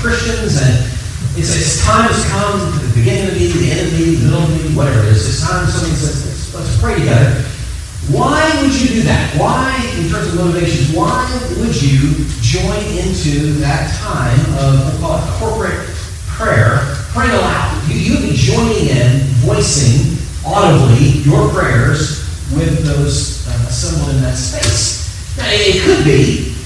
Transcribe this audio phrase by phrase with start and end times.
[0.00, 0.86] Christians, and
[1.34, 4.14] it's, it's time has come, to the beginning of meeting, the end of the meeting,
[4.18, 5.26] the middle of meeting, whatever it is.
[5.26, 7.44] It's time somebody says, let's, let's pray together.
[8.08, 9.36] Why would you do that?
[9.36, 11.28] Why, in terms of motivations, why
[11.60, 15.84] would you join into that time of, call it corporate
[16.24, 17.76] prayer, praying aloud?
[17.90, 22.24] You, you would be joining in, voicing audibly your prayers
[22.56, 25.04] with those uh, assembled in that space.
[25.36, 26.56] Now, it could be,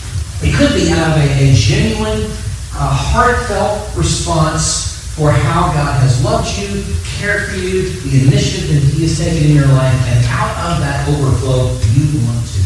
[0.47, 2.31] it could be out of a, a genuine,
[2.75, 8.85] uh, heartfelt response for how God has loved you, cared for you, the initiative that
[8.97, 12.61] He has taken in your life, and out of that overflow, you want to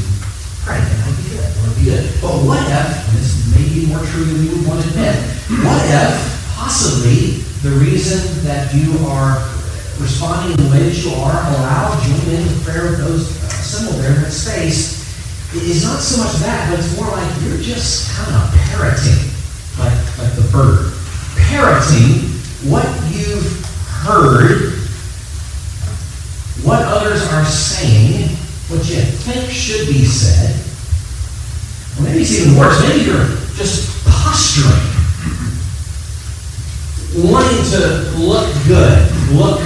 [0.63, 0.79] pray.
[0.79, 1.49] And that would be good.
[1.67, 2.05] Would be good.
[2.23, 5.19] But what if, and this may be more true than you would want to admit,
[5.67, 6.15] what if
[6.55, 9.43] possibly the reason that you are
[9.99, 13.99] responding in the way that you are, allow, join in with prayer with those assembled
[14.03, 15.03] there in that space,
[15.55, 19.35] is not so much that, but it's more like you're just kind of parroting,
[19.79, 20.93] like, like the bird.
[21.37, 22.33] Parroting
[22.71, 23.65] what you've
[24.03, 24.73] heard,
[26.65, 28.29] what others are saying,
[28.69, 30.55] what you think should be said.
[31.97, 32.81] Or maybe it's even worse.
[32.89, 34.83] Maybe you're just posturing,
[37.31, 39.61] wanting to look good, look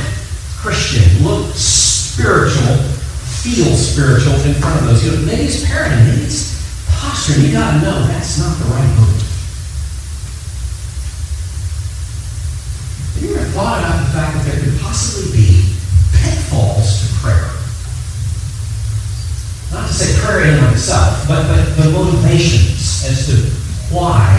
[0.58, 2.76] Christian, look spiritual,
[3.42, 5.04] feel spiritual in front of those.
[5.04, 6.60] You know, maybe it's parenting, maybe it's
[7.00, 7.46] posturing.
[7.46, 9.29] You got to know that's not the right move.
[13.50, 15.74] Thought about the fact that there could possibly be
[16.14, 17.50] pitfalls to prayer?
[19.74, 23.34] Not to say prayer in and of itself, but, but the motivations as to
[23.92, 24.38] why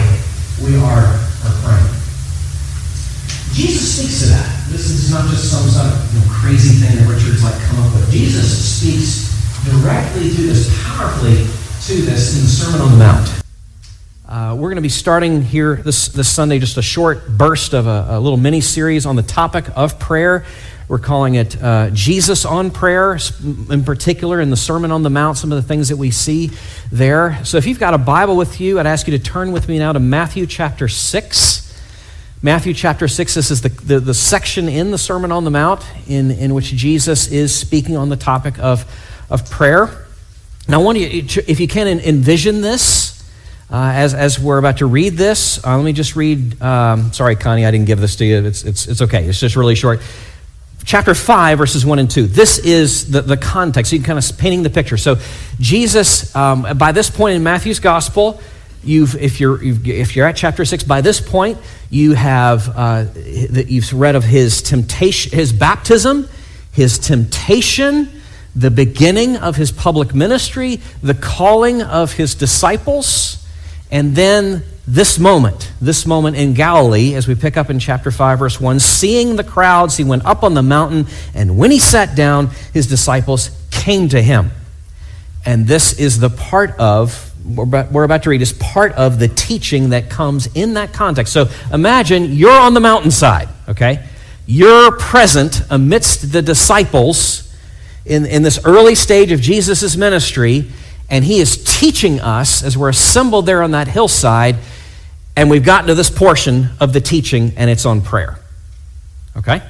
[0.64, 1.04] we are,
[1.44, 1.92] are praying.
[3.52, 4.48] Jesus speaks to that.
[4.72, 7.84] This is not just some sort of you know, crazy thing that Richard's like come
[7.84, 8.10] up with.
[8.10, 9.28] Jesus speaks
[9.68, 13.41] directly to this, powerfully to this in the Sermon on the Mount.
[14.32, 17.86] Uh, we're going to be starting here this, this Sunday just a short burst of
[17.86, 20.46] a, a little mini series on the topic of prayer.
[20.88, 23.18] We're calling it uh, Jesus on Prayer,
[23.68, 26.50] in particular, in the Sermon on the Mount, some of the things that we see
[26.90, 27.44] there.
[27.44, 29.78] So if you've got a Bible with you, I'd ask you to turn with me
[29.78, 31.82] now to Matthew chapter 6.
[32.40, 35.84] Matthew chapter 6, this is the, the, the, section in the Sermon on the Mount
[36.08, 38.90] in, in which Jesus is speaking on the topic of,
[39.28, 40.06] of prayer.
[40.68, 41.06] Now, I want you,
[41.46, 43.11] if you can envision this
[43.72, 46.60] uh, as, as we're about to read this, uh, let me just read.
[46.62, 48.44] Um, sorry, Connie, I didn't give this to you.
[48.44, 50.00] It's, it's, it's okay, it's just really short.
[50.84, 52.26] Chapter 5, verses 1 and 2.
[52.26, 53.92] This is the, the context.
[53.92, 54.96] You can kind of painting the picture.
[54.96, 55.16] So,
[55.58, 58.40] Jesus, um, by this point in Matthew's gospel,
[58.84, 63.92] You've, if, you're, if you're at chapter 6, by this point, you have uh, you've
[63.92, 66.28] read of his temptation, his baptism,
[66.72, 68.08] his temptation,
[68.56, 73.41] the beginning of his public ministry, the calling of his disciples,
[73.92, 78.38] and then this moment, this moment in Galilee, as we pick up in chapter 5,
[78.40, 82.16] verse 1, seeing the crowds, he went up on the mountain, and when he sat
[82.16, 84.50] down, his disciples came to him.
[85.44, 89.90] And this is the part of we're about to read is part of the teaching
[89.90, 91.32] that comes in that context.
[91.32, 94.06] So imagine you're on the mountainside, okay?
[94.46, 97.52] You're present amidst the disciples
[98.04, 100.70] in, in this early stage of Jesus' ministry,
[101.08, 104.56] and he is teaching us as we're assembled there on that hillside,
[105.36, 108.38] and we've gotten to this portion of the teaching, and it's on prayer.
[109.36, 109.62] Okay?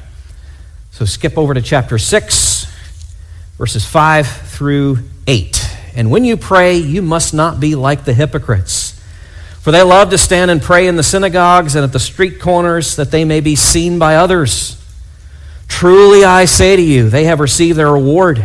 [0.90, 2.66] So skip over to chapter 6,
[3.58, 5.68] verses 5 through 8.
[5.94, 9.00] And when you pray, you must not be like the hypocrites.
[9.60, 12.96] For they love to stand and pray in the synagogues and at the street corners
[12.96, 14.76] that they may be seen by others.
[15.68, 18.44] Truly I say to you, they have received their reward.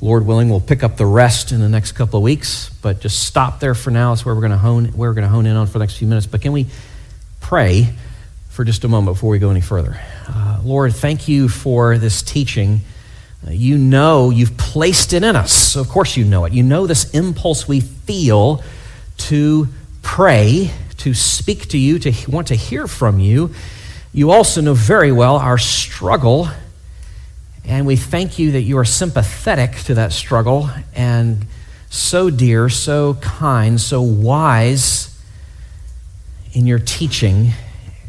[0.00, 3.26] Lord willing, we'll pick up the rest in the next couple of weeks, but just
[3.26, 4.12] stop there for now.
[4.12, 5.80] It's where we're going to hone, where we're going to hone in on for the
[5.80, 6.26] next few minutes.
[6.26, 6.66] But can we
[7.40, 7.88] pray
[8.48, 10.00] for just a moment before we go any further?
[10.28, 12.80] Uh, Lord, thank you for this teaching.
[13.44, 15.52] Uh, you know you've placed it in us.
[15.52, 16.52] So of course, you know it.
[16.52, 18.62] You know this impulse we feel
[19.18, 19.66] to
[20.02, 23.52] pray, to speak to you, to want to hear from you.
[24.12, 26.48] You also know very well our struggle
[27.68, 31.44] and we thank you that you are sympathetic to that struggle and
[31.90, 35.14] so dear, so kind, so wise
[36.54, 37.52] in your teaching.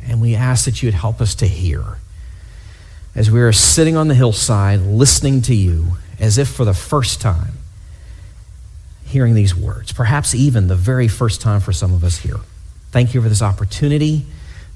[0.08, 1.98] And we ask that you would help us to hear.
[3.14, 7.20] As we are sitting on the hillside listening to you as if for the first
[7.20, 7.54] time,
[9.06, 12.40] hearing these words, perhaps even the very first time for some of us here.
[12.92, 14.26] Thank you for this opportunity.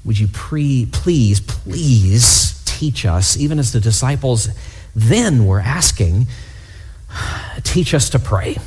[0.03, 4.49] Would you pre- please, please teach us, even as the disciples
[4.95, 6.27] then were asking,
[7.63, 8.57] teach us to pray.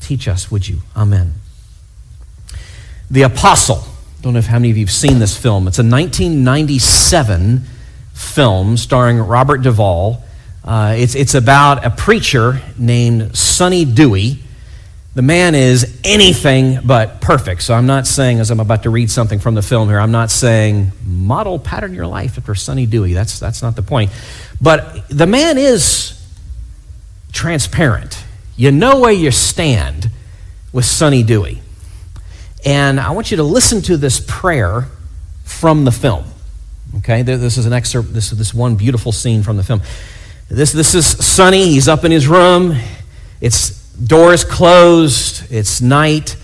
[0.00, 0.78] Teach us, would you?
[0.96, 1.34] Amen.
[3.10, 3.84] The Apostle.
[4.22, 5.68] Don't know if how many of you have seen this film.
[5.68, 7.62] It's a 1997
[8.12, 10.22] film starring Robert Duvall.
[10.64, 14.40] Uh, it's, it's about a preacher named Sonny Dewey
[15.16, 17.62] the man is anything but perfect.
[17.62, 20.10] So I'm not saying, as I'm about to read something from the film here, I'm
[20.12, 23.14] not saying model pattern your life after Sonny Dewey.
[23.14, 24.12] That's, that's not the point.
[24.60, 26.22] But the man is
[27.32, 28.22] transparent.
[28.58, 30.10] You know where you stand
[30.70, 31.62] with Sonny Dewey.
[32.66, 34.86] And I want you to listen to this prayer
[35.44, 36.26] from the film.
[36.98, 39.80] Okay, this is an excerpt, this is this one beautiful scene from the film.
[40.50, 42.76] This, this is Sonny, he's up in his room.
[43.40, 46.36] It's doors closed, it's night,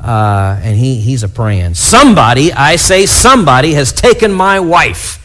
[0.00, 1.74] uh, and he, he's a praying.
[1.74, 5.18] Somebody, I say, somebody has taken my wife.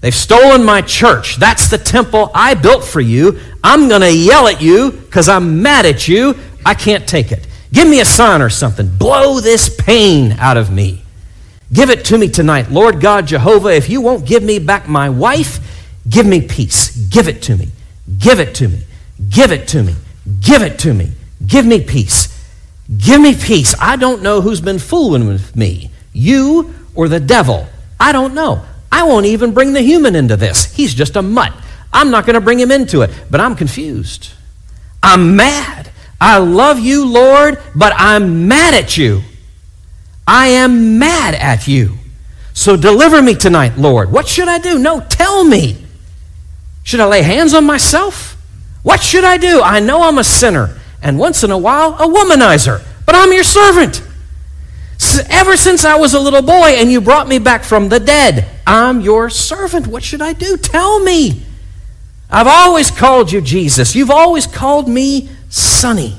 [0.00, 1.36] They've stolen my church.
[1.36, 3.40] That's the temple I built for you.
[3.64, 6.36] I'm going to yell at you because I'm mad at you.
[6.64, 7.46] I can't take it.
[7.72, 8.88] Give me a sign or something.
[8.96, 11.02] Blow this pain out of me.
[11.72, 12.70] Give it to me tonight.
[12.70, 15.58] Lord God Jehovah, if you won't give me back my wife,
[16.08, 16.96] give me peace.
[17.08, 17.68] Give it to me.
[18.18, 18.80] Give it to me.
[19.28, 19.94] Give it to me.
[20.40, 21.12] Give it to me.
[21.46, 22.32] Give me peace.
[22.96, 23.74] Give me peace.
[23.80, 27.66] I don't know who's been fooling with me, you or the devil.
[27.98, 28.64] I don't know.
[28.90, 30.72] I won't even bring the human into this.
[30.74, 31.52] He's just a mutt.
[31.92, 34.32] I'm not going to bring him into it, but I'm confused.
[35.02, 35.90] I'm mad.
[36.20, 39.22] I love you, Lord, but I'm mad at you.
[40.26, 41.98] I am mad at you.
[42.52, 44.10] So deliver me tonight, Lord.
[44.10, 44.78] What should I do?
[44.78, 45.84] No, tell me.
[46.84, 48.35] Should I lay hands on myself?
[48.86, 49.62] What should I do?
[49.62, 53.42] I know I'm a sinner, and once in a while, a womanizer, but I'm your
[53.42, 54.00] servant.
[55.28, 58.48] Ever since I was a little boy and you brought me back from the dead,
[58.64, 59.88] I'm your servant.
[59.88, 60.56] What should I do?
[60.56, 61.42] Tell me.
[62.30, 63.96] I've always called you Jesus.
[63.96, 66.16] You've always called me Sonny.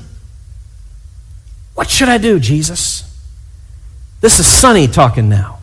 [1.72, 3.02] What should I do, Jesus?
[4.20, 5.60] This is Sonny talking now.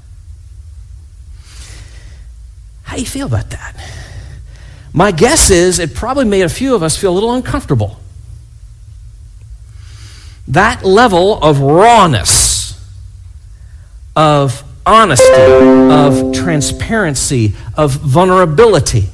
[2.82, 3.76] How do you feel about that?
[4.96, 8.00] My guess is it probably made a few of us feel a little uncomfortable.
[10.48, 12.82] That level of rawness,
[14.16, 19.10] of honesty, of transparency, of vulnerability,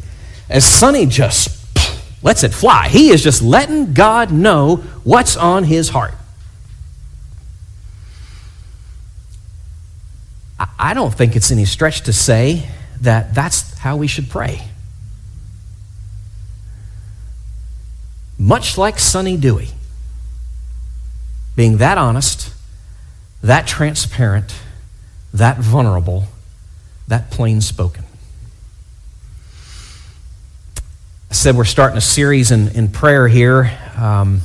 [0.51, 1.65] as Sonny just
[2.21, 2.87] lets it fly.
[2.87, 6.13] He is just letting God know what's on his heart.
[10.77, 12.69] I don't think it's any stretch to say
[12.99, 14.67] that that's how we should pray.
[18.41, 19.69] Much like Sonny Dewey,
[21.55, 22.51] being that honest,
[23.43, 24.55] that transparent,
[25.31, 26.25] that vulnerable,
[27.07, 28.03] that plain spoken.
[31.29, 33.77] I said we're starting a series in, in prayer here.
[33.95, 34.41] Um,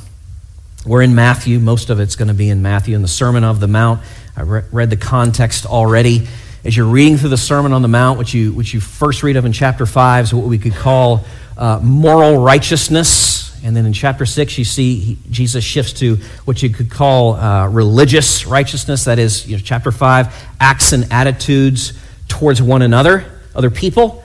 [0.85, 1.57] we're in Matthew.
[1.57, 4.01] Most of it's going to be in Matthew in the Sermon of the Mount.
[4.35, 6.27] I re- read the context already.
[6.63, 9.37] As you're reading through the Sermon on the Mount, which you, which you first read
[9.37, 11.25] of in chapter 5, is what we could call
[11.57, 13.26] uh, moral righteousness
[13.67, 17.67] and then in chapter 6, you see Jesus shifts to what you could call uh,
[17.67, 19.03] religious righteousness.
[19.03, 21.91] That is, you know, chapter 5, acts and attitudes
[22.29, 24.23] towards one another, other people.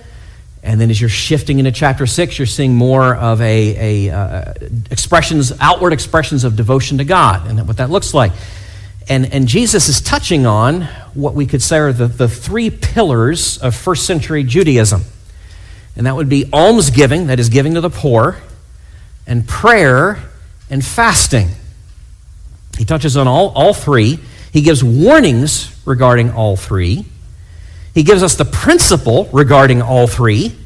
[0.62, 4.54] And then as you're shifting into chapter 6, you're seeing more of a, a uh,
[4.92, 8.30] expressions, outward expressions of devotion to God and what that looks like.
[9.08, 10.82] And, and Jesus is touching on
[11.14, 15.02] what we could say are the, the three pillars of first century Judaism.
[15.96, 18.40] And that would be almsgiving, that is, giving to the poor
[19.26, 20.18] and prayer
[20.70, 21.48] and fasting.
[22.78, 24.18] He touches on all, all three.
[24.52, 27.06] He gives warnings regarding all three.
[27.94, 30.56] He gives us the principle regarding all three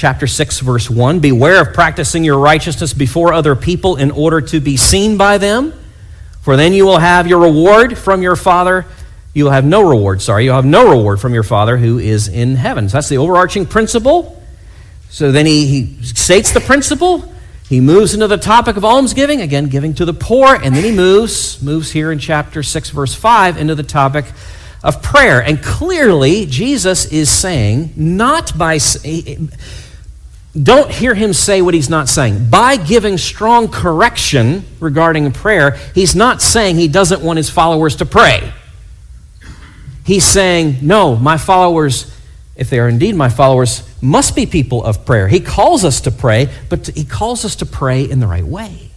[0.00, 4.58] chapter 6 verse 1 beware of practicing your righteousness before other people in order to
[4.58, 5.74] be seen by them
[6.40, 8.86] for then you will have your reward from your father
[9.34, 12.28] you will have no reward sorry you'll have no reward from your father who is
[12.28, 14.42] in heaven so that's the overarching principle
[15.10, 17.30] so then he, he states the principle
[17.70, 20.92] he moves into the topic of almsgiving again giving to the poor and then he
[20.92, 24.26] moves moves here in chapter 6 verse 5 into the topic
[24.84, 28.78] of prayer and clearly jesus is saying not by
[30.60, 32.50] don't hear him say what he's not saying.
[32.50, 38.06] By giving strong correction regarding prayer, he's not saying he doesn't want his followers to
[38.06, 38.52] pray.
[40.04, 42.12] He's saying, no, my followers,
[42.56, 45.28] if they are indeed my followers, must be people of prayer.
[45.28, 48.90] He calls us to pray, but he calls us to pray in the right way.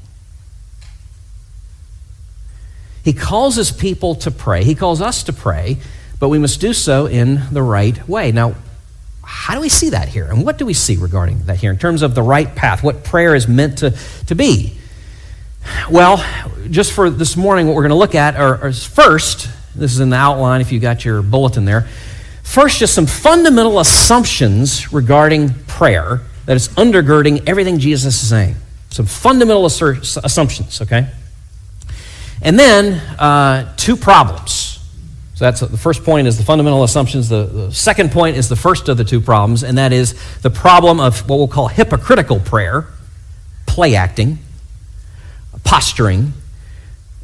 [3.03, 4.63] He calls his people to pray.
[4.63, 5.77] He calls us to pray,
[6.19, 8.31] but we must do so in the right way.
[8.31, 8.55] Now,
[9.23, 10.25] how do we see that here?
[10.25, 13.03] And what do we see regarding that here in terms of the right path, what
[13.03, 13.93] prayer is meant to,
[14.27, 14.77] to be?
[15.89, 16.23] Well,
[16.69, 19.99] just for this morning, what we're going to look at are, are first, this is
[19.99, 21.87] in the outline if you got your bulletin there.
[22.43, 28.55] First, just some fundamental assumptions regarding prayer that is undergirding everything Jesus is saying.
[28.89, 31.09] Some fundamental assumptions, okay?
[32.41, 34.73] And then uh, two problems
[35.35, 37.27] so that's the first point is the fundamental assumptions.
[37.27, 40.51] The, the, second point is the first of the two problems, and that is the
[40.51, 42.87] problem of what we'll call hypocritical prayer,
[43.65, 44.37] play acting,
[45.63, 46.33] posturing.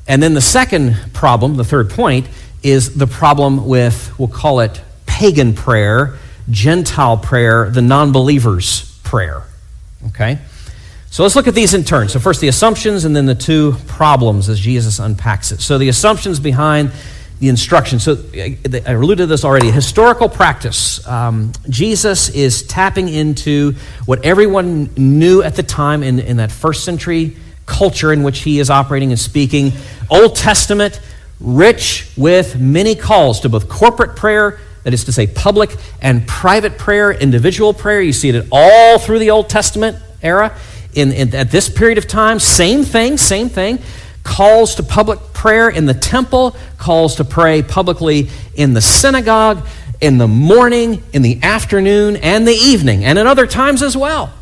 [0.07, 2.27] And then the second problem, the third point,
[2.63, 4.81] is the problem with, we'll call it
[5.19, 6.17] pagan prayer,
[6.49, 9.43] Gentile prayer, the non believer's prayer.
[10.07, 10.39] Okay?
[11.11, 12.07] So let's look at these in turn.
[12.07, 15.59] So, first the assumptions, and then the two problems as Jesus unpacks it.
[15.59, 16.91] So, the assumptions behind
[17.39, 17.99] the instruction.
[17.99, 19.71] So I alluded to this already.
[19.71, 21.05] Historical practice.
[21.07, 26.83] Um, Jesus is tapping into what everyone knew at the time in, in that first
[26.83, 29.71] century culture in which he is operating and speaking.
[30.09, 30.99] Old Testament,
[31.39, 34.59] rich with many calls to both corporate prayer,
[34.89, 38.01] that is to say, public and private prayer, individual prayer.
[38.01, 40.57] You see it all through the Old Testament era.
[40.95, 43.77] In, in, at this period of time, same thing, same thing
[44.23, 49.65] calls to public prayer in the temple, calls to pray publicly in the synagogue,
[50.01, 54.33] in the morning, in the afternoon, and the evening, and at other times as well.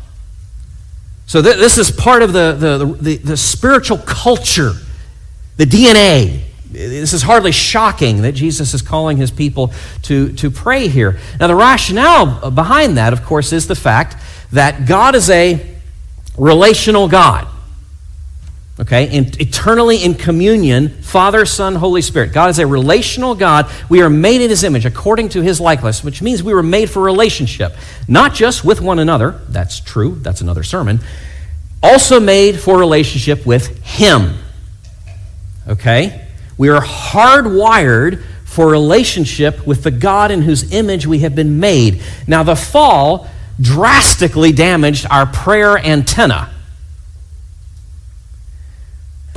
[1.26, 4.72] So, th- this is part of the, the, the, the spiritual culture,
[5.58, 6.47] the DNA.
[6.70, 9.72] This is hardly shocking that Jesus is calling his people
[10.02, 11.18] to, to pray here.
[11.40, 14.16] Now, the rationale behind that, of course, is the fact
[14.52, 15.76] that God is a
[16.36, 17.48] relational God
[18.80, 22.32] okay, in, eternally in communion, Father, Son, Holy Spirit.
[22.32, 23.70] God is a relational God.
[23.88, 26.90] We are made in His image according to His likeness, which means we were made
[26.90, 27.74] for relationship,
[28.06, 29.40] not just with one another.
[29.48, 31.00] That's true, that's another sermon.
[31.82, 34.36] Also made for relationship with Him.
[35.66, 36.27] Okay?
[36.58, 42.02] We are hardwired for relationship with the God in whose image we have been made.
[42.26, 43.26] Now, the fall
[43.60, 46.50] drastically damaged our prayer antenna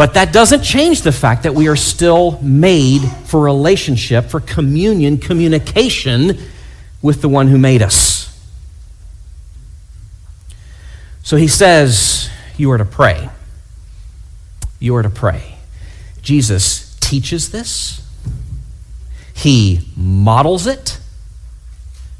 [0.01, 5.19] but that doesn't change the fact that we are still made for relationship, for communion,
[5.19, 6.39] communication
[7.03, 8.27] with the one who made us.
[11.21, 13.29] So he says, You are to pray.
[14.79, 15.57] You are to pray.
[16.23, 18.07] Jesus teaches this,
[19.33, 20.97] he models it.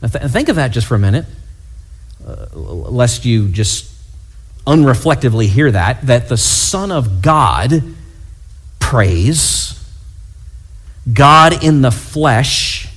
[0.01, 1.25] Now th- think of that just for a minute,
[2.27, 3.89] uh, lest you just
[4.67, 7.81] unreflectively hear that, that the Son of God
[8.79, 9.81] prays,
[11.11, 12.89] God in the flesh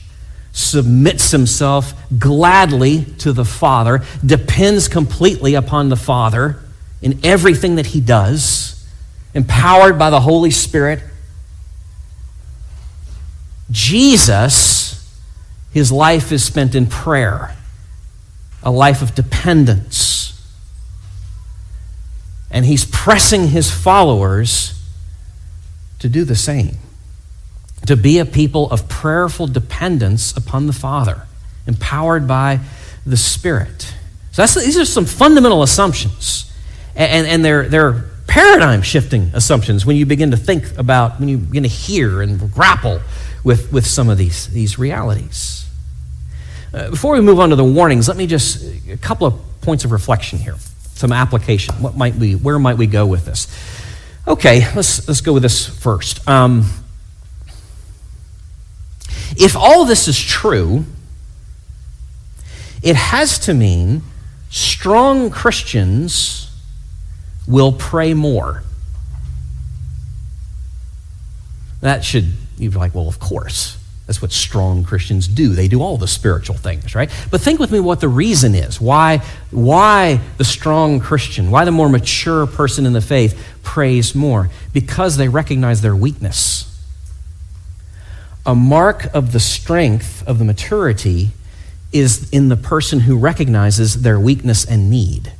[0.50, 6.58] submits himself gladly to the Father, depends completely upon the Father
[7.00, 8.84] in everything that he does,
[9.32, 11.00] empowered by the Holy Spirit.
[13.74, 15.14] Jesus,
[15.72, 17.54] his life is spent in prayer,
[18.62, 20.24] a life of dependence
[22.54, 24.80] and he's pressing his followers
[25.98, 26.76] to do the same,
[27.84, 31.26] to be a people of prayerful dependence upon the Father,
[31.66, 32.60] empowered by
[33.04, 33.92] the Spirit.
[34.30, 36.52] So these are some fundamental assumptions,
[36.94, 41.38] and, and they're, they're paradigm shifting assumptions when you begin to think about, when you
[41.38, 43.00] begin to hear and grapple
[43.44, 45.68] with, with some of these, these realities.
[46.72, 49.84] Uh, before we move on to the warnings, let me just, a couple of points
[49.84, 50.56] of reflection here
[50.94, 51.74] some application.
[51.76, 53.48] What might we, where might we go with this?
[54.26, 56.26] Okay, let's, let's go with this first.
[56.28, 56.70] Um,
[59.36, 60.84] if all this is true,
[62.82, 64.02] it has to mean
[64.50, 66.50] strong Christians
[67.46, 68.62] will pray more.
[71.80, 73.78] That should, you'd be like, well, of course.
[74.06, 75.50] That's what strong Christians do.
[75.50, 77.10] They do all the spiritual things, right?
[77.30, 78.78] But think with me what the reason is.
[78.78, 84.50] Why, why the strong Christian, why the more mature person in the faith prays more?
[84.74, 86.70] Because they recognize their weakness.
[88.44, 91.30] A mark of the strength of the maturity
[91.90, 95.32] is in the person who recognizes their weakness and need.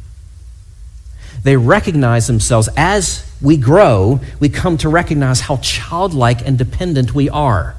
[1.43, 7.29] They recognize themselves as we grow, we come to recognize how childlike and dependent we
[7.31, 7.77] are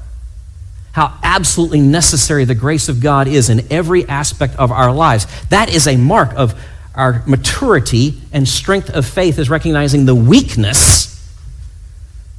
[0.96, 5.26] how absolutely necessary the grace of God is in every aspect of our lives.
[5.50, 6.58] That is a mark of
[6.94, 11.22] our maturity and strength of faith, is recognizing the weakness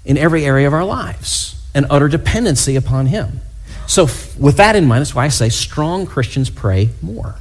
[0.05, 3.41] in every area of our lives and utter dependency upon Him.
[3.85, 4.05] So,
[4.39, 7.35] with that in mind, that's why I say strong Christians pray more.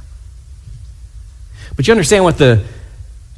[1.75, 2.63] But you understand what the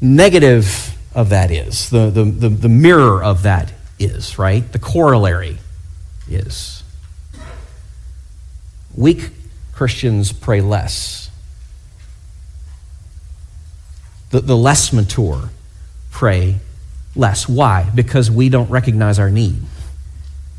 [0.02, 4.72] negative of that is, the, the, the, the mirror of that is, right?
[4.72, 5.58] The corollary
[6.30, 6.84] is.
[8.96, 9.32] Weak
[9.74, 11.30] Christians pray less.
[14.32, 15.50] The, the less mature
[16.12, 16.60] pray
[17.16, 17.50] less.
[17.50, 17.90] Why?
[17.94, 19.62] Because we don't recognize our need.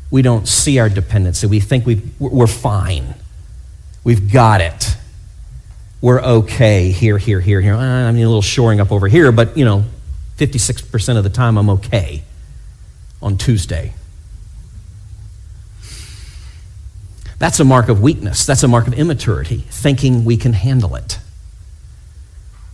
[0.09, 1.47] We don't see our dependency.
[1.47, 3.15] We think we we're fine.
[4.03, 4.97] We've got it.
[6.01, 7.75] We're okay here, here, here, here.
[7.75, 9.85] I mean, a little shoring up over here, but, you know,
[10.41, 12.23] 56% of the time I'm okay
[13.21, 13.93] on Tuesday.
[17.37, 18.47] That's a mark of weakness.
[18.47, 21.19] That's a mark of immaturity, thinking we can handle it.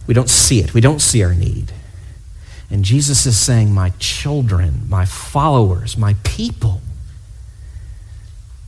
[0.07, 0.74] We don't see it.
[0.74, 1.74] We don't see our need.
[2.69, 6.82] And Jesus is saying, My children, my followers, my people,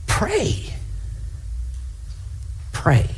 [0.06, 0.74] pray.
[2.72, 3.08] Pray.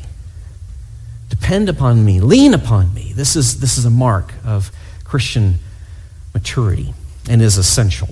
[1.29, 2.21] Depend upon me.
[2.21, 3.13] Lean upon me.
[3.15, 4.71] This is, this is a mark of
[5.03, 5.59] Christian
[6.35, 6.95] maturity
[7.29, 8.09] and is essential.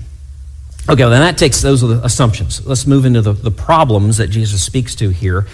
[0.89, 2.67] Okay, well, then that takes those are the assumptions.
[2.67, 5.47] Let's move into the, the problems that Jesus speaks to here.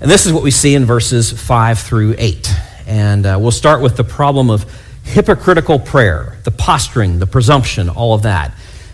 [0.00, 2.50] And this is what we see in verses 5 through 8.
[2.86, 4.64] And uh, we'll start with the problem of
[5.04, 8.52] hypocritical prayer, the posturing, the presumption, all of that.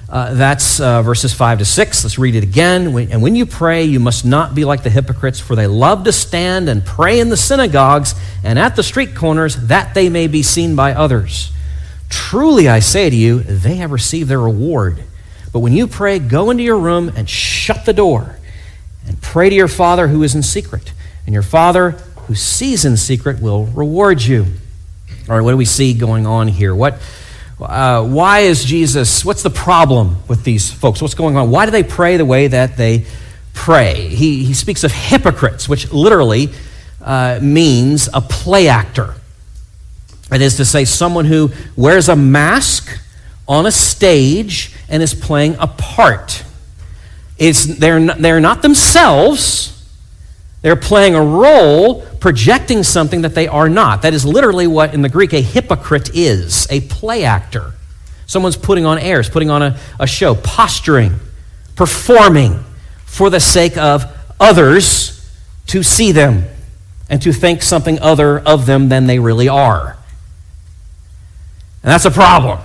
[0.08, 2.04] Uh, that's uh, verses 5 to 6.
[2.04, 2.94] Let's read it again.
[3.10, 6.12] And when you pray, you must not be like the hypocrites, for they love to
[6.12, 10.42] stand and pray in the synagogues and at the street corners, that they may be
[10.42, 11.50] seen by others.
[12.12, 15.02] Truly, I say to you, they have received their reward.
[15.50, 18.38] But when you pray, go into your room and shut the door
[19.06, 20.92] and pray to your Father who is in secret.
[21.24, 21.92] And your Father
[22.26, 24.44] who sees in secret will reward you.
[25.26, 26.74] All right, what do we see going on here?
[26.74, 27.00] What,
[27.58, 31.00] uh, why is Jesus, what's the problem with these folks?
[31.00, 31.50] What's going on?
[31.50, 33.06] Why do they pray the way that they
[33.54, 34.08] pray?
[34.08, 36.50] He, he speaks of hypocrites, which literally
[37.00, 39.14] uh, means a play actor.
[40.32, 42.98] That is to say, someone who wears a mask
[43.46, 46.42] on a stage and is playing a part.
[47.36, 49.86] It's, they're, not, they're not themselves,
[50.62, 54.00] they're playing a role, projecting something that they are not.
[54.00, 57.74] That is literally what, in the Greek, a hypocrite is a play actor.
[58.24, 61.12] Someone's putting on airs, putting on a, a show, posturing,
[61.76, 62.64] performing
[63.04, 64.06] for the sake of
[64.40, 65.30] others
[65.66, 66.44] to see them
[67.10, 69.98] and to think something other of them than they really are.
[71.82, 72.60] And that's a problem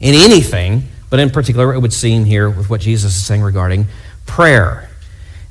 [0.00, 3.86] in anything, but in particular, it would seem here with what Jesus is saying regarding
[4.26, 4.90] prayer.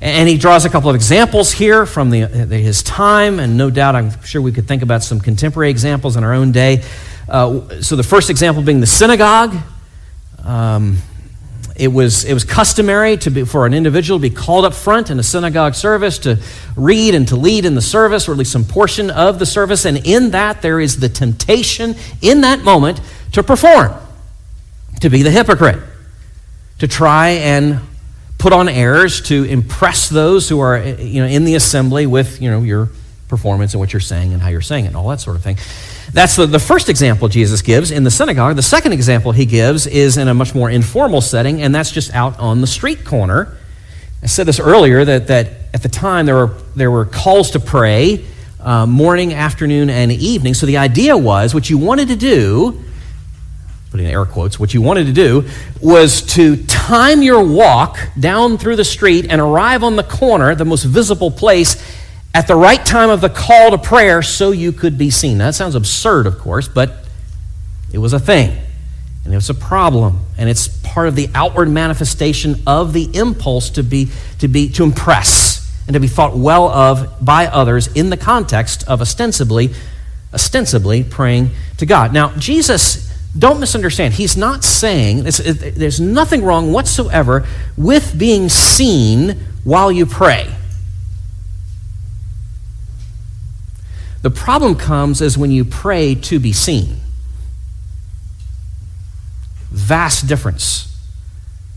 [0.00, 3.96] And he draws a couple of examples here from the, his time, and no doubt
[3.96, 6.84] I'm sure we could think about some contemporary examples in our own day.
[7.28, 9.56] Uh, so, the first example being the synagogue.
[10.44, 10.98] Um,
[11.78, 15.10] it was, it was customary to be, for an individual to be called up front
[15.10, 16.38] in a synagogue service to
[16.76, 19.84] read and to lead in the service, or at least some portion of the service.
[19.84, 23.00] And in that, there is the temptation in that moment
[23.32, 23.94] to perform
[25.00, 25.80] to be the hypocrite,
[26.80, 27.80] to try and
[28.38, 32.50] put on airs to impress those who are you know, in the assembly with you
[32.50, 32.88] know, your
[33.28, 35.42] performance and what you're saying and how you're saying it and all that sort of
[35.42, 35.58] thing.
[36.12, 38.56] That's the, the first example Jesus gives in the synagogue.
[38.56, 42.14] The second example he gives is in a much more informal setting, and that's just
[42.14, 43.56] out on the street corner.
[44.22, 47.60] I said this earlier that, that at the time there were, there were calls to
[47.60, 48.24] pray
[48.60, 50.54] uh, morning, afternoon, and evening.
[50.54, 52.84] So the idea was what you wanted to do
[53.90, 55.48] putting in air quotes, what you wanted to do
[55.80, 60.64] was to time your walk down through the street and arrive on the corner, the
[60.64, 61.76] most visible place,
[62.34, 65.38] at the right time of the call to prayer so you could be seen.
[65.38, 67.04] Now, that sounds absurd, of course, but
[67.92, 68.56] it was a thing.
[69.24, 70.20] And it was a problem.
[70.36, 74.84] And it's part of the outward manifestation of the impulse to be to be to
[74.84, 79.70] impress and to be thought well of by others in the context of ostensibly
[80.32, 82.12] ostensibly praying to God.
[82.12, 89.92] Now, Jesus, don't misunderstand, he's not saying, there's nothing wrong whatsoever with being seen while
[89.92, 90.54] you pray.
[94.22, 96.96] The problem comes is when you pray to be seen.
[99.70, 100.96] Vast difference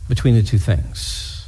[0.07, 1.47] between the two things.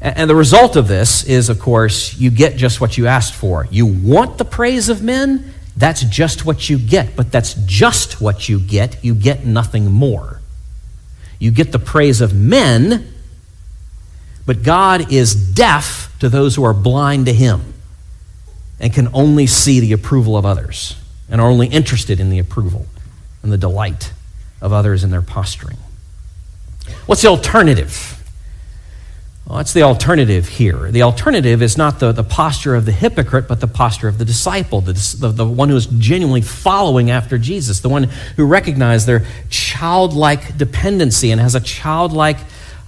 [0.00, 3.68] And the result of this is, of course, you get just what you asked for.
[3.70, 7.16] You want the praise of men, that's just what you get.
[7.16, 9.02] But that's just what you get.
[9.02, 10.40] You get nothing more.
[11.38, 13.12] You get the praise of men,
[14.44, 17.71] but God is deaf to those who are blind to Him
[18.82, 20.96] and can only see the approval of others
[21.30, 22.86] and are only interested in the approval
[23.42, 24.12] and the delight
[24.60, 25.78] of others in their posturing.
[27.06, 28.18] What's the alternative?
[29.46, 30.90] Well, that's the alternative here.
[30.90, 34.24] The alternative is not the, the posture of the hypocrite, but the posture of the
[34.24, 38.04] disciple, the, the, the one who is genuinely following after Jesus, the one
[38.36, 42.38] who recognizes their childlike dependency and has a childlike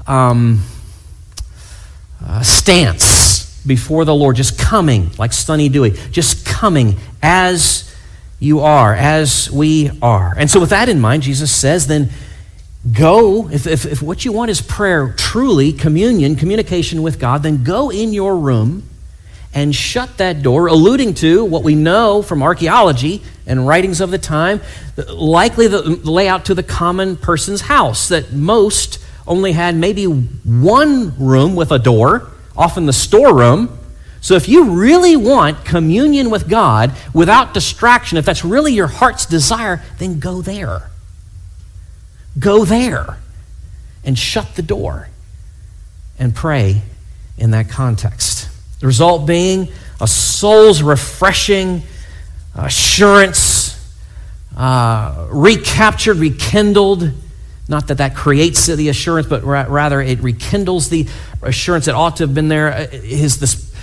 [0.07, 0.63] um,
[2.25, 3.24] uh, stance
[3.67, 7.95] before the Lord, just coming like Sonny Dewey, just coming as
[8.39, 10.35] you are, as we are.
[10.37, 12.11] And so, with that in mind, Jesus says, then
[12.93, 17.65] Go, if, if, if what you want is prayer, truly communion, communication with God, then
[17.65, 18.83] go in your room
[19.55, 24.19] and shut that door, alluding to what we know from archaeology and writings of the
[24.19, 24.61] time,
[25.09, 31.55] likely the layout to the common person's house, that most only had maybe one room
[31.55, 33.79] with a door, often the storeroom.
[34.21, 39.27] So if you really want communion with God without distraction, if that's really your heart's
[39.27, 40.91] desire, then go there.
[42.39, 43.19] Go there
[44.05, 45.09] and shut the door
[46.19, 46.83] and pray
[47.37, 48.49] in that context.
[48.81, 49.69] The result being
[50.01, 51.83] a soul's refreshing
[52.55, 53.79] assurance,
[54.57, 57.11] uh, recaptured, rekindled.
[57.69, 61.09] Not that that creates the assurance, but ra- rather it rekindles the
[61.43, 62.73] assurance that ought to have been there.
[62.73, 63.75] Uh, his, this,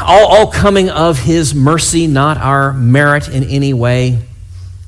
[0.00, 4.18] all, all coming of His mercy, not our merit in any way.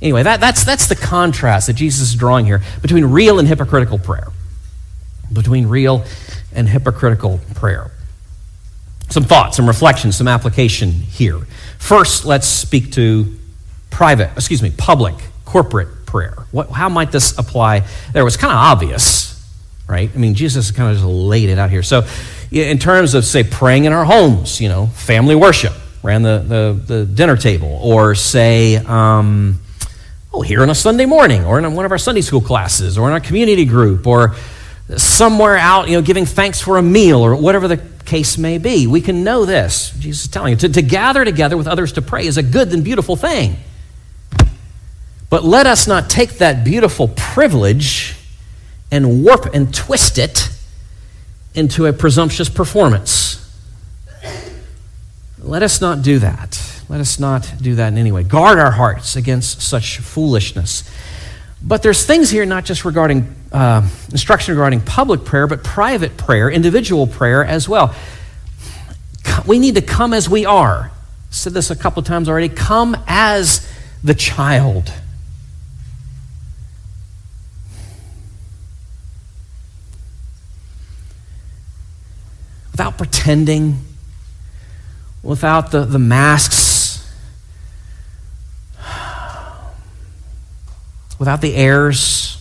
[0.01, 3.99] Anyway, that, that's, that's the contrast that Jesus is drawing here between real and hypocritical
[3.99, 4.29] prayer.
[5.33, 6.05] Between real
[6.53, 7.91] and hypocritical prayer.
[9.09, 11.41] Some thoughts, some reflections, some application here.
[11.79, 13.37] First, let's speak to
[13.91, 15.15] private, excuse me, public,
[15.45, 16.47] corporate prayer.
[16.51, 17.81] What, how might this apply
[18.15, 18.23] there?
[18.23, 19.39] It was kind of obvious,
[19.87, 20.11] right?
[20.15, 21.83] I mean, Jesus kind of just laid it out here.
[21.83, 22.07] So,
[22.51, 26.95] in terms of, say, praying in our homes, you know, family worship around the, the,
[26.95, 29.61] the dinner table, or say, um,
[30.33, 33.09] oh, here on a Sunday morning, or in one of our Sunday school classes, or
[33.09, 34.37] in our community group, or
[34.97, 37.77] somewhere out, you know, giving thanks for a meal, or whatever the
[38.07, 38.87] case may be.
[38.87, 39.91] We can know this.
[39.99, 42.73] Jesus is telling you to, to gather together with others to pray is a good
[42.73, 43.59] and beautiful thing.
[45.29, 48.17] But let us not take that beautiful privilege
[48.91, 50.49] and warp and twist it
[51.55, 53.43] into a presumptuous performance.
[55.39, 56.63] Let us not do that.
[56.89, 58.23] Let us not do that in any way.
[58.23, 60.89] Guard our hearts against such foolishness.
[61.63, 66.51] But there's things here not just regarding uh, instruction regarding public prayer, but private prayer,
[66.51, 67.95] individual prayer as well.
[69.47, 70.91] We need to come as we are.
[70.93, 72.49] I said this a couple of times already.
[72.49, 73.73] Come as
[74.05, 74.93] the child.
[82.77, 83.79] Without pretending,
[85.23, 86.77] without the, the masks
[91.19, 92.37] without the airs.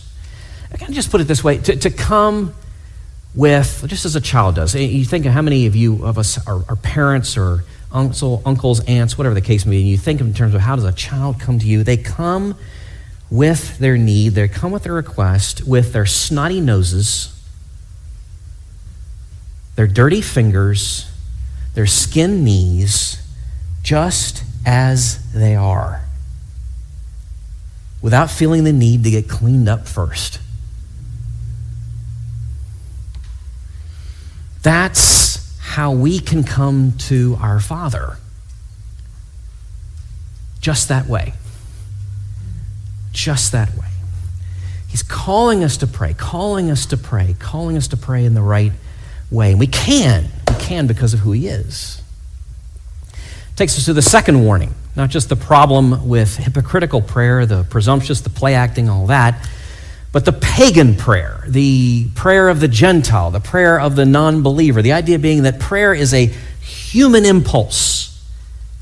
[0.72, 2.54] I can just put it this way to, to come
[3.34, 4.74] with, just as a child does.
[4.74, 8.84] You think of how many of you of us are, are parents or uncle, uncles,
[8.84, 10.92] aunts, whatever the case may be, and you think in terms of how does a
[10.92, 11.82] child come to you?
[11.82, 12.56] They come
[13.30, 17.32] with their need, they come with their request, with their snotty noses,
[19.76, 21.10] their dirty fingers,
[21.74, 23.22] their skin knees,
[23.82, 26.02] just as they are
[28.02, 30.38] without feeling the need to get cleaned up first.
[34.62, 38.16] That's how we can come to our Father.
[40.60, 41.34] Just that way.
[43.12, 43.86] Just that way.
[44.88, 48.42] He's calling us to pray, calling us to pray, calling us to pray in the
[48.42, 48.72] right
[49.30, 49.50] way.
[49.50, 50.28] And we can.
[50.48, 52.02] We can because of who He is.
[53.56, 58.22] Takes us to the second warning not just the problem with hypocritical prayer, the presumptuous,
[58.22, 59.46] the play acting, all that,
[60.10, 64.80] but the pagan prayer, the prayer of the Gentile, the prayer of the non believer.
[64.80, 66.26] The idea being that prayer is a
[66.60, 68.04] human impulse.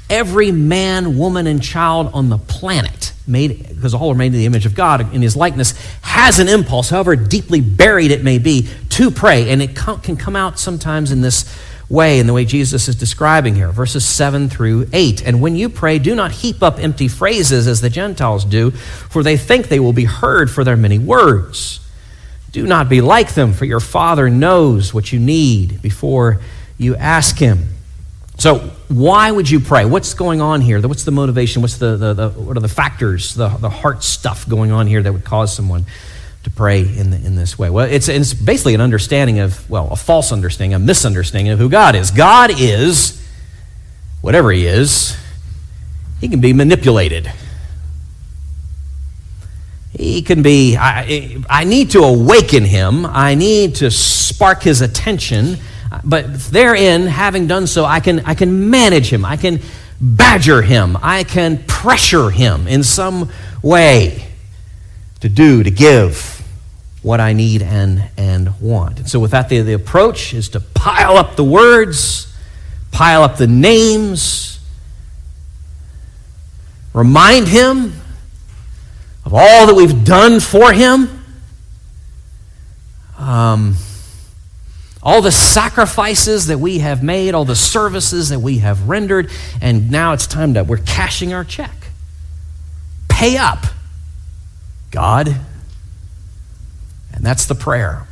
[0.09, 4.47] Every man, woman, and child on the planet, made because all are made in the
[4.47, 5.75] image of God in His likeness,
[6.15, 10.37] has an impulse, however deeply buried it may be, to pray, and it can come
[10.37, 11.45] out sometimes in this
[11.89, 15.27] way, in the way Jesus is describing here, verses 7 through 8.
[15.27, 19.25] And when you pray, do not heap up empty phrases as the Gentiles do, for
[19.25, 21.81] they think they will be heard for their many words.
[22.53, 26.41] Do not be like them, for your Father knows what you need before
[26.79, 27.74] you ask Him.
[28.37, 29.85] So, why would you pray?
[29.85, 30.81] What's going on here?
[30.81, 31.63] What's the motivation?
[31.63, 35.03] What's the, the, the what are the factors, the, the heart stuff going on here
[35.03, 35.87] that would cause someone
[36.43, 37.71] to pray in, the, in this way?
[37.71, 41.69] Well, it's, it's basically an understanding of, well, a false understanding, a misunderstanding of who
[41.69, 42.11] God is.
[42.11, 43.25] God is,
[44.21, 45.17] whatever He is,
[46.21, 47.31] He can be manipulated.
[49.93, 55.59] He can be, I, I need to awaken Him, I need to spark His attention,
[56.03, 59.61] but therein, having done so, I can, I can manage Him, I can
[60.01, 63.31] badger Him, I can pressure Him in some
[63.63, 64.27] way
[65.21, 66.43] to do, to give
[67.03, 68.99] what I need and, and want.
[68.99, 72.35] And so, with that, the, the approach is to pile up the words,
[72.91, 74.55] pile up the names,
[76.95, 77.93] remind him
[79.25, 81.25] of all that we've done for him,
[83.19, 83.77] um,
[85.05, 89.91] all the sacrifices that we have made, all the services that we have rendered, and
[89.91, 91.75] now it's time to, we're cashing our check.
[93.09, 93.67] Pay up,
[94.91, 95.29] God.
[97.13, 98.07] And that's the prayer.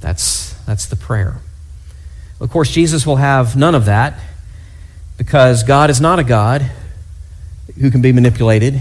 [0.00, 1.40] That's, that's the prayer.
[2.40, 4.20] Of course, Jesus will have none of that
[5.16, 6.70] because God is not a God
[7.80, 8.80] who can be manipulated.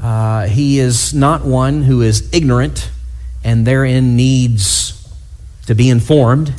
[0.00, 2.92] Uh, he is not one who is ignorant
[3.42, 4.95] and therein needs
[5.66, 6.54] to be informed.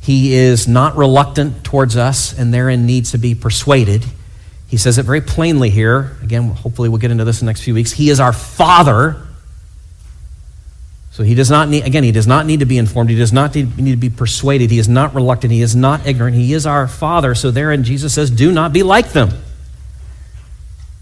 [0.00, 4.04] He is not reluctant towards us and therein needs to be persuaded.
[4.68, 6.16] He says it very plainly here.
[6.22, 7.92] Again, hopefully, we'll get into this in the next few weeks.
[7.92, 9.24] He is our Father
[11.14, 13.08] so he does not need, again, he does not need to be informed.
[13.08, 14.72] He does not need, to be persuaded.
[14.72, 15.52] He is not reluctant.
[15.52, 16.34] He is not ignorant.
[16.34, 17.36] He is our Father.
[17.36, 19.30] So therein, Jesus says, do not be like them.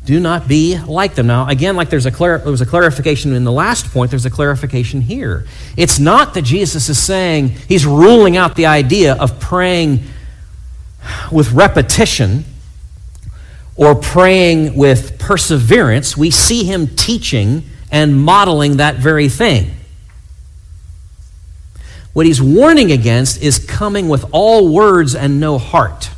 [0.05, 1.29] Do not be like them.
[1.29, 4.27] Now, again, like there's a clar- there was a clarification in the last point, there's
[4.27, 5.47] a clarification here.
[5.77, 10.03] It's not that Jesus is saying, he's ruling out the idea of praying
[11.31, 12.45] with repetition
[13.77, 16.17] or praying with perseverance.
[16.17, 19.71] We see him teaching and modeling that very thing.
[22.13, 26.11] What he's warning against is coming with all words and no heart.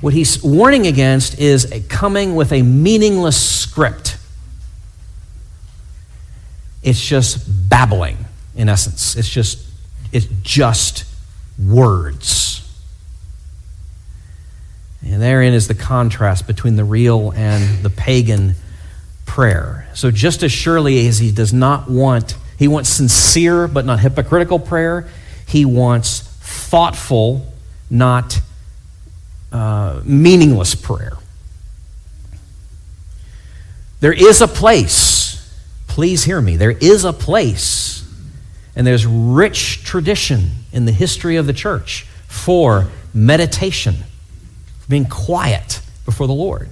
[0.00, 4.18] What he's warning against is a coming with a meaningless script.
[6.82, 8.18] It's just babbling,
[8.54, 9.16] in essence.
[9.16, 9.66] It's just,
[10.12, 11.04] it's just
[11.58, 12.62] words.
[15.02, 18.54] And therein is the contrast between the real and the pagan
[19.24, 19.88] prayer.
[19.94, 24.58] So, just as surely as he does not want he wants sincere but not hypocritical
[24.58, 25.06] prayer.
[25.46, 27.52] He wants thoughtful,
[27.90, 28.40] not
[29.56, 31.16] uh, meaningless prayer.
[34.00, 38.06] There is a place, please hear me, there is a place,
[38.76, 43.96] and there's rich tradition in the history of the church for meditation,
[44.88, 46.68] being quiet before the Lord.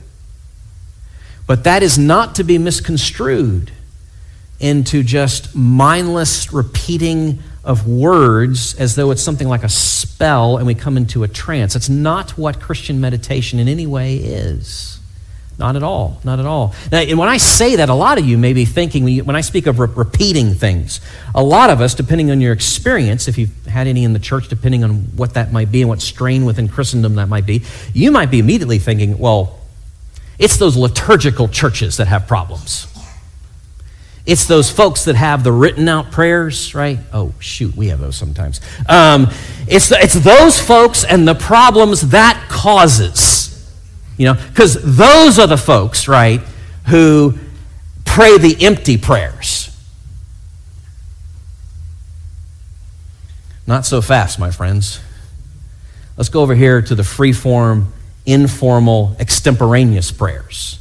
[1.46, 3.70] But that is not to be misconstrued
[4.60, 10.74] into just mindless repeating of words as though it's something like a spell and we
[10.74, 11.72] come into a trance.
[11.72, 15.00] That's not what Christian meditation in any way is.
[15.56, 16.20] Not at all.
[16.24, 16.74] Not at all.
[16.90, 19.40] Now, and when I say that, a lot of you may be thinking, when, I
[19.40, 21.00] speak of re- repeating things,
[21.34, 24.48] a lot of us, depending on your experience, if you've had any in the church,
[24.48, 28.10] depending on what that might be and what strain within Christendom that might be, you
[28.10, 29.60] might be immediately thinking, well,
[30.38, 32.88] it's those liturgical churches that have problems.
[34.26, 36.98] It's those folks that have the written out prayers, right?
[37.12, 38.60] Oh, shoot, we have those sometimes.
[38.88, 39.28] Um,
[39.66, 43.50] it's, the, it's those folks and the problems that causes.
[44.16, 46.40] You know, because those are the folks, right,
[46.86, 47.34] who
[48.06, 49.70] pray the empty prayers.
[53.66, 55.00] Not so fast, my friends.
[56.16, 57.92] Let's go over here to the free form,
[58.24, 60.78] informal, extemporaneous prayers.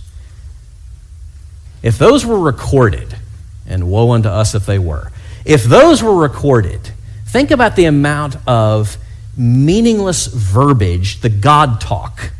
[1.81, 3.17] If those were recorded,
[3.67, 5.11] and woe unto us if they were.
[5.45, 6.91] If those were recorded,
[7.25, 8.97] think about the amount of
[9.37, 12.31] meaningless verbiage, the God talk,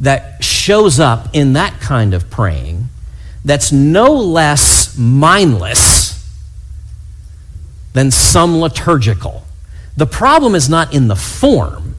[0.00, 2.88] that shows up in that kind of praying
[3.44, 6.26] that's no less mindless
[7.92, 9.44] than some liturgical.
[9.96, 11.94] The problem is not in the form,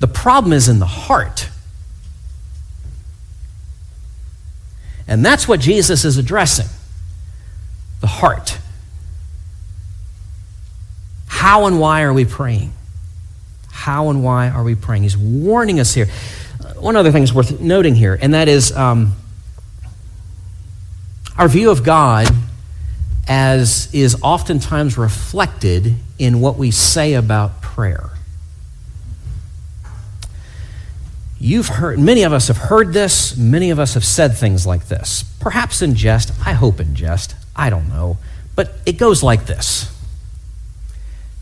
[0.00, 1.49] The problem is in the heart.
[5.10, 6.68] And that's what Jesus is addressing
[8.00, 8.58] the heart.
[11.26, 12.72] How and why are we praying?
[13.72, 15.02] How and why are we praying?
[15.02, 16.06] He's warning us here.
[16.78, 19.16] One other thing is worth noting here, and that is um,
[21.36, 22.28] our view of God
[23.26, 28.09] as is oftentimes reflected in what we say about prayer.
[31.42, 34.88] You've heard, many of us have heard this, many of us have said things like
[34.88, 35.24] this.
[35.40, 38.18] Perhaps in jest, I hope in jest, I don't know.
[38.54, 39.90] But it goes like this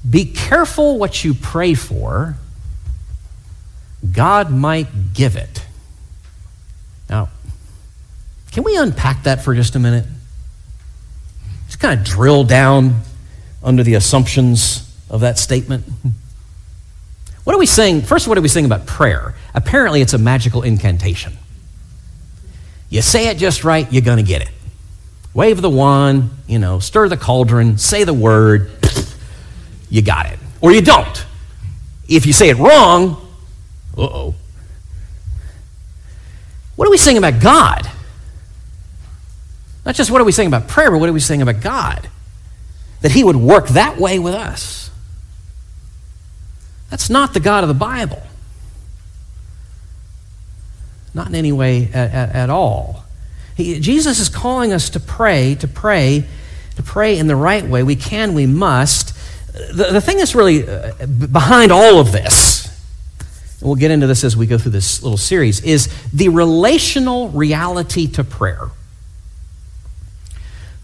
[0.08, 2.36] Be careful what you pray for,
[4.12, 5.66] God might give it.
[7.10, 7.30] Now,
[8.52, 10.06] can we unpack that for just a minute?
[11.66, 13.00] Just kind of drill down
[13.64, 15.84] under the assumptions of that statement.
[17.48, 18.02] What are we saying?
[18.02, 19.34] First, what are we saying about prayer?
[19.54, 21.32] Apparently, it's a magical incantation.
[22.90, 24.50] You say it just right, you're going to get it.
[25.32, 28.70] Wave the wand, you know, stir the cauldron, say the word,
[29.88, 30.38] you got it.
[30.60, 31.24] Or you don't.
[32.06, 33.12] If you say it wrong,
[33.96, 34.34] uh oh.
[36.76, 37.90] What are we saying about God?
[39.86, 42.10] Not just what are we saying about prayer, but what are we saying about God?
[43.00, 44.87] That He would work that way with us.
[46.90, 48.22] That's not the God of the Bible.
[51.14, 53.04] Not in any way at, at, at all.
[53.56, 56.26] He, Jesus is calling us to pray, to pray,
[56.76, 57.82] to pray in the right way.
[57.82, 59.14] We can, we must.
[59.52, 62.68] The, the thing that's really uh, behind all of this,
[63.60, 67.30] and we'll get into this as we go through this little series, is the relational
[67.30, 68.68] reality to prayer.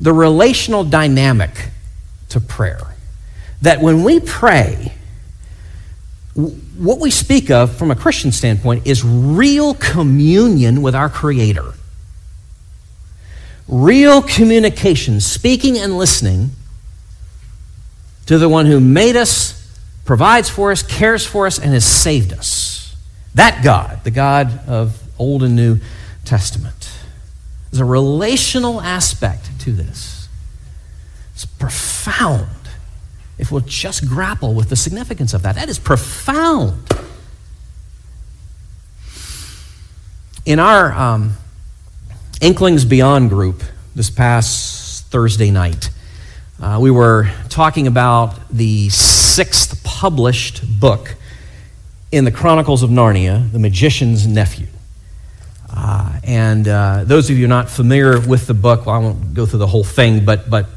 [0.00, 1.70] The relational dynamic
[2.30, 2.80] to prayer.
[3.62, 4.94] That when we pray,
[6.34, 11.74] what we speak of from a Christian standpoint is real communion with our Creator.
[13.68, 16.50] Real communication, speaking and listening
[18.26, 19.60] to the one who made us,
[20.04, 22.96] provides for us, cares for us, and has saved us.
[23.34, 25.78] That God, the God of Old and New
[26.24, 26.90] Testament.
[27.70, 30.28] There's a relational aspect to this.
[31.32, 32.48] It's profound
[33.38, 35.56] if we'll just grapple with the significance of that.
[35.56, 36.88] That is profound.
[40.46, 41.34] In our um,
[42.40, 43.62] Inklings Beyond group
[43.94, 45.90] this past Thursday night,
[46.60, 51.14] uh, we were talking about the sixth published book
[52.12, 54.66] in the Chronicles of Narnia, The Magician's Nephew.
[55.68, 59.46] Uh, and uh, those of you not familiar with the book, well, I won't go
[59.46, 60.68] through the whole thing, but, but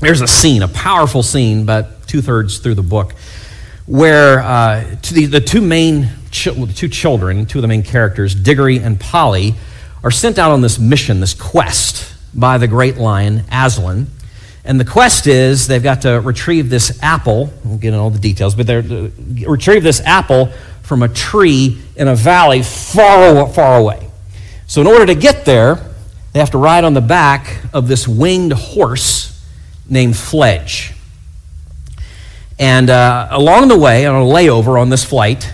[0.00, 3.14] there's a scene, a powerful scene, but two thirds through the book,
[3.86, 8.78] where uh, the, the two main the two children, two of the main characters, Diggory
[8.78, 9.54] and Polly,
[10.02, 14.08] are sent out on this mission, this quest by the great lion Aslan.
[14.64, 17.52] And the quest is they've got to retrieve this apple.
[17.64, 19.10] We'll get into all the details, but they're uh,
[19.46, 20.46] retrieve this apple
[20.82, 24.10] from a tree in a valley far, far away.
[24.66, 25.78] So, in order to get there,
[26.32, 29.33] they have to ride on the back of this winged horse
[29.88, 30.92] named Fledge.
[32.58, 35.52] And uh, along the way, on a layover on this flight,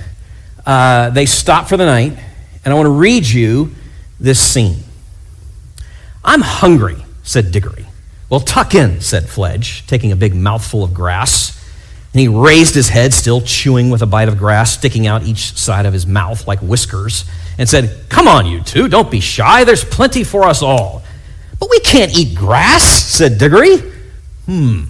[0.66, 2.16] uh, they stop for the night,
[2.64, 3.74] and I want to read you
[4.18, 4.78] this scene.
[6.22, 7.86] I'm hungry, said Diggory.
[8.28, 11.56] Well, tuck in, said Fledge, taking a big mouthful of grass.
[12.12, 15.56] And he raised his head, still chewing with a bite of grass sticking out each
[15.56, 17.24] side of his mouth like whiskers,
[17.56, 19.64] and said, Come on, you two, don't be shy.
[19.64, 21.02] There's plenty for us all.
[21.58, 23.76] But we can't eat grass, said Diggory.
[24.50, 24.82] Hmm.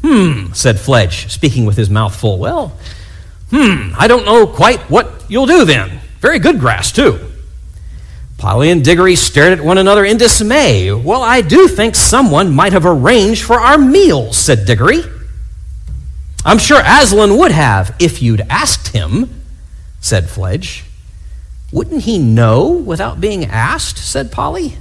[0.00, 2.38] Hmm, said Fledge, speaking with his mouth full.
[2.38, 2.68] Well,
[3.50, 6.00] hmm, I don't know quite what you'll do then.
[6.20, 7.20] Very good grass, too.
[8.38, 10.90] Polly and Diggory stared at one another in dismay.
[10.90, 15.02] Well, I do think someone might have arranged for our meals, said Diggory.
[16.42, 19.42] I'm sure Aslan would have if you'd asked him,
[20.00, 20.84] said Fledge.
[21.72, 23.98] Wouldn't he know without being asked?
[23.98, 24.78] said Polly.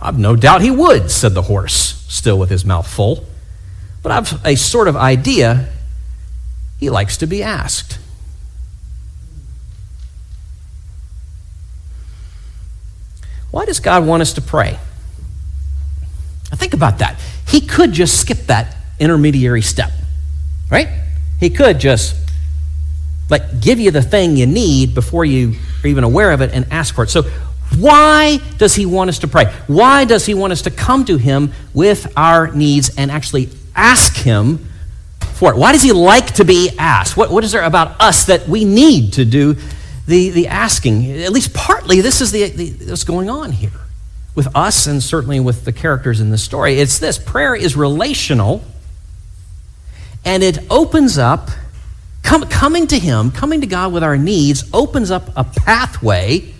[0.00, 3.24] I've no doubt he would, said the horse, still with his mouth full.
[4.02, 5.68] But I've a sort of idea
[6.78, 7.98] he likes to be asked.
[13.50, 14.78] Why does God want us to pray?
[16.50, 17.18] Now think about that.
[17.48, 19.92] He could just skip that intermediary step,
[20.70, 20.88] right?
[21.40, 22.16] He could just
[23.30, 26.66] like give you the thing you need before you are even aware of it and
[26.70, 27.10] ask for it.
[27.10, 27.22] So
[27.74, 29.46] why does he want us to pray?
[29.66, 34.16] Why does he want us to come to him with our needs and actually ask
[34.16, 34.66] him
[35.34, 35.56] for it?
[35.56, 37.16] Why does he like to be asked?
[37.16, 39.56] What, what is there about us that we need to do
[40.06, 41.10] the, the asking?
[41.22, 43.70] At least partly, this is the, the, what's going on here
[44.34, 46.78] with us and certainly with the characters in the story.
[46.78, 48.62] It's this prayer is relational
[50.24, 51.50] and it opens up,
[52.22, 56.52] com- coming to Him, coming to God with our needs, opens up a pathway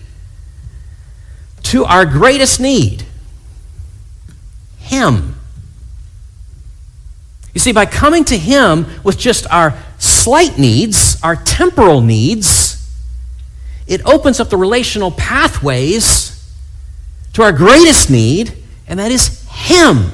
[1.67, 3.05] to our greatest need
[4.79, 5.37] Him.
[7.55, 12.77] You see, by coming to Him with just our slight needs, our temporal needs,
[13.87, 16.33] it opens up the relational pathways
[17.33, 18.53] to our greatest need,
[18.87, 20.12] and that is Him.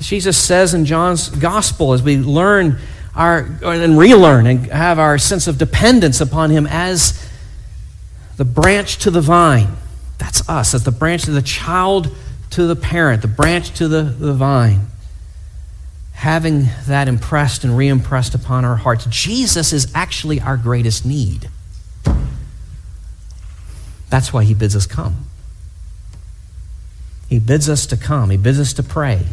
[0.00, 2.78] Jesus says in John's gospel as we learn
[3.14, 7.28] our and relearn and have our sense of dependence upon him as
[8.36, 9.68] the branch to the vine.
[10.18, 12.14] That's us, as the branch to the child
[12.50, 14.86] to the parent, the branch to the, the vine.
[16.12, 21.50] Having that impressed and re impressed upon our hearts, Jesus is actually our greatest need.
[24.08, 25.26] That's why he bids us come.
[27.28, 29.26] He bids us to come, he bids us to pray.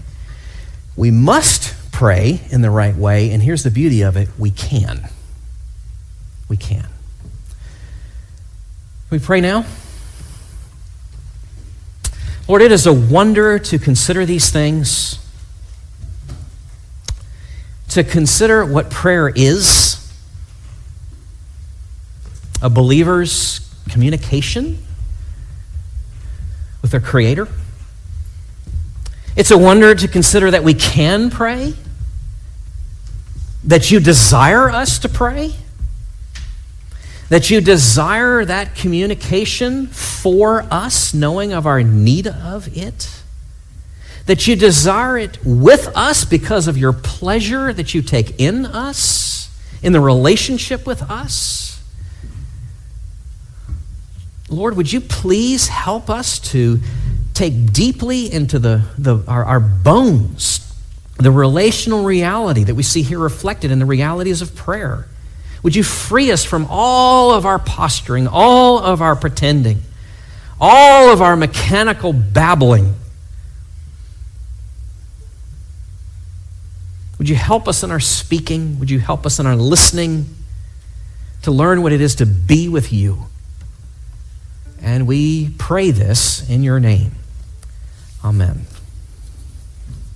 [0.95, 5.09] We must pray in the right way, and here's the beauty of it we can.
[6.49, 6.87] We can.
[9.09, 9.65] We pray now.
[12.47, 15.19] Lord, it is a wonder to consider these things,
[17.89, 19.97] to consider what prayer is
[22.61, 24.77] a believer's communication
[26.81, 27.47] with their Creator.
[29.35, 31.73] It's a wonder to consider that we can pray,
[33.63, 35.53] that you desire us to pray,
[37.29, 43.23] that you desire that communication for us, knowing of our need of it,
[44.25, 49.49] that you desire it with us because of your pleasure that you take in us,
[49.81, 51.81] in the relationship with us.
[54.49, 56.81] Lord, would you please help us to
[57.33, 60.71] take deeply into the, the, our, our bones
[61.21, 65.07] the relational reality that we see here reflected in the realities of prayer.
[65.61, 69.81] Would you free us from all of our posturing, all of our pretending,
[70.59, 72.95] all of our mechanical babbling?
[77.19, 78.79] Would you help us in our speaking?
[78.79, 80.25] Would you help us in our listening
[81.43, 83.25] to learn what it is to be with you?
[84.81, 87.11] And we pray this in your name.
[88.23, 88.70] Amen.